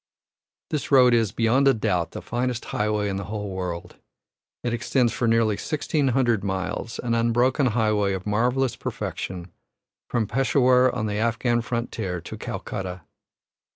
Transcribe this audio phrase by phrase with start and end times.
[0.71, 3.97] This road is, beyond a doubt, the finest highway in the whole world.
[4.63, 9.51] It extends for nearly sixteen hundred miles, an unbroken highway of marvellous perfection,
[10.09, 13.03] from Peshawur on the Afghan frontier to Calcutta.